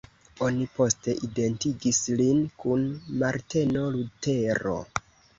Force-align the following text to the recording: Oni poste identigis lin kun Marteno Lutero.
Oni 0.43 0.63
poste 0.77 1.11
identigis 1.25 1.99
lin 2.21 2.39
kun 2.63 2.87
Marteno 3.25 3.83
Lutero. 3.97 4.73